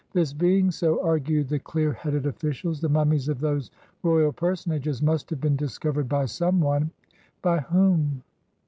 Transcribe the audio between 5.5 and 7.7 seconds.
discovered by some one. By